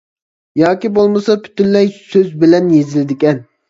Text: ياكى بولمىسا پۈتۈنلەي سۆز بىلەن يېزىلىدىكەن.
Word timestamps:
ياكى 0.61 0.91
بولمىسا 0.95 1.37
پۈتۈنلەي 1.45 1.95
سۆز 2.01 2.37
بىلەن 2.45 2.77
يېزىلىدىكەن. 2.79 3.49